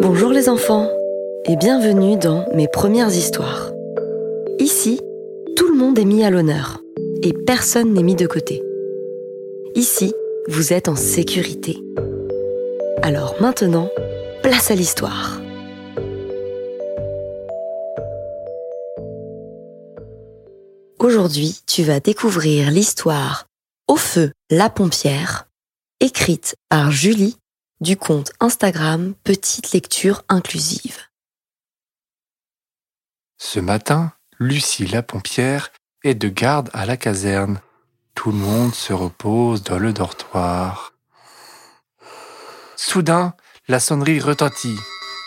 [0.00, 0.88] Bonjour les enfants
[1.44, 3.72] et bienvenue dans mes premières histoires.
[4.58, 5.00] Ici,
[5.56, 6.82] tout le monde est mis à l'honneur
[7.22, 8.62] et personne n'est mis de côté.
[9.74, 10.14] Ici,
[10.48, 11.78] vous êtes en sécurité.
[13.02, 13.88] Alors maintenant,
[14.42, 15.40] place à l'histoire.
[20.98, 23.46] Aujourd'hui, tu vas découvrir l'histoire
[23.88, 25.49] Au feu la pompière,
[26.00, 27.36] écrite par Julie
[27.82, 30.98] du compte Instagram Petite Lecture Inclusive.
[33.36, 35.70] Ce matin, Lucie la pompière
[36.02, 37.60] est de garde à la caserne.
[38.14, 40.94] Tout le monde se repose dans le dortoir.
[42.76, 43.34] Soudain,
[43.68, 44.78] la sonnerie retentit.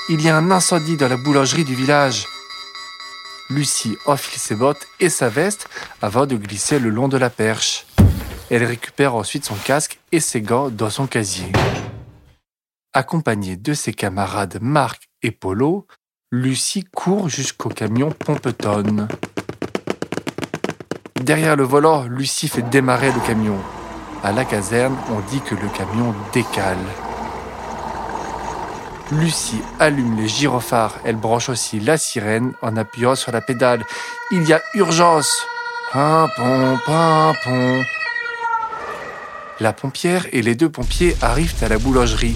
[0.09, 2.25] Il y a un incendie dans la boulangerie du village.
[3.51, 5.69] Lucie enfile ses bottes et sa veste
[6.01, 7.85] avant de glisser le long de la perche.
[8.55, 11.51] Elle récupère ensuite son casque et ses gants dans son casier.
[12.93, 15.87] Accompagnée de ses camarades Marc et Polo,
[16.31, 19.07] Lucie court jusqu'au camion Pompetonne.
[21.15, 23.57] Derrière le volant, Lucie fait démarrer le camion.
[24.23, 26.77] À la caserne, on dit que le camion décale.
[29.13, 30.99] Lucie allume les gyrophares.
[31.05, 33.83] Elle branche aussi la sirène en appuyant sur la pédale.
[34.29, 35.41] Il y a urgence.
[35.91, 37.83] Pimpon, pimpon.
[39.63, 42.35] La pompière et les deux pompiers arrivent à la boulangerie.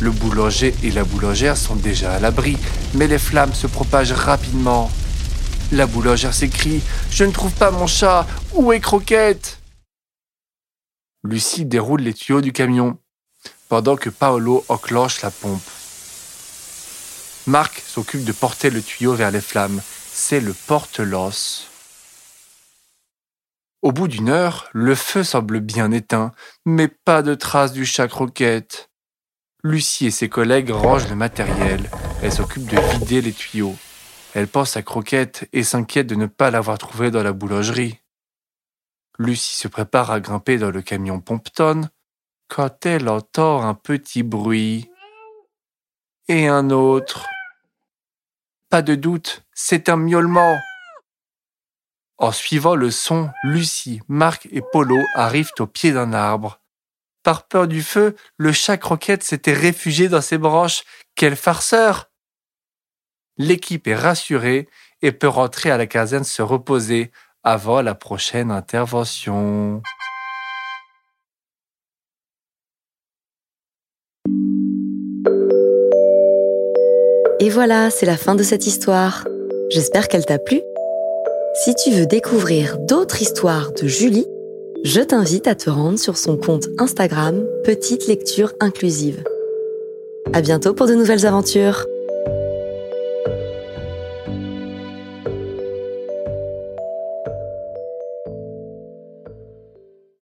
[0.00, 2.58] Le boulanger et la boulangère sont déjà à l'abri,
[2.94, 4.90] mais les flammes se propagent rapidement.
[5.70, 9.60] La boulangère s'écrie Je ne trouve pas mon chat Où est Croquette?
[11.22, 12.98] Lucie déroule les tuyaux du camion
[13.68, 15.62] pendant que Paolo enclenche la pompe.
[17.46, 19.80] Marc s'occupe de porter le tuyau vers les flammes.
[20.12, 21.68] C'est le porte-lance.
[23.84, 26.32] Au bout d'une heure, le feu semble bien éteint,
[26.64, 28.88] mais pas de traces du chat croquette.
[29.62, 31.90] Lucie et ses collègues rangent le matériel.
[32.22, 33.76] Elle s'occupe de vider les tuyaux.
[34.32, 38.00] Elle pense à Croquette et s'inquiète de ne pas l'avoir trouvée dans la boulangerie.
[39.18, 41.82] Lucie se prépare à grimper dans le camion Pompton
[42.48, 44.90] quand elle entend un petit bruit.
[46.28, 47.26] Et un autre.
[48.70, 50.56] Pas de doute, c'est un miaulement.
[52.18, 56.60] En suivant le son, Lucie, Marc et Polo arrivent au pied d'un arbre.
[57.24, 60.84] Par peur du feu, le chat croquette s'était réfugié dans ses branches.
[61.16, 62.10] Quel farceur
[63.36, 64.68] L'équipe est rassurée
[65.02, 67.10] et peut rentrer à la caserne se reposer
[67.42, 69.82] avant la prochaine intervention.
[77.40, 79.26] Et voilà, c'est la fin de cette histoire.
[79.70, 80.60] J'espère qu'elle t'a plu.
[81.56, 84.26] Si tu veux découvrir d'autres histoires de Julie,
[84.82, 89.22] je t'invite à te rendre sur son compte Instagram Petite Lecture Inclusive.
[90.32, 91.86] À bientôt pour de nouvelles aventures.